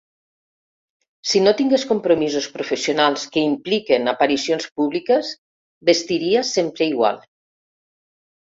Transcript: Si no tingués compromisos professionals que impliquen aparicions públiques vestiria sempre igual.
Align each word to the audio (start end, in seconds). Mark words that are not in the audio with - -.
Si 1.31 1.41
no 1.47 1.51
tingués 1.59 1.85
compromisos 1.89 2.47
professionals 2.55 3.27
que 3.37 3.43
impliquen 3.51 4.13
aparicions 4.15 4.67
públiques 4.81 5.31
vestiria 5.93 6.45
sempre 6.57 6.91
igual. 6.97 7.25